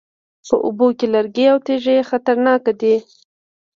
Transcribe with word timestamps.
په 0.47 0.55
اوبو 0.65 0.87
کې 0.97 1.07
لرګي 1.15 1.45
او 1.51 1.57
تیږې 1.65 2.07
خطرناکې 2.09 2.73
دي 2.81 2.95